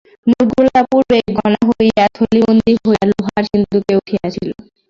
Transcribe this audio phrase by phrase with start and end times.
[0.27, 4.49] নোটগুলা পূর্বেই গনা হইয়া থলিবন্দি হইয়া লোহার সিন্দুকে উঠিয়াছিল।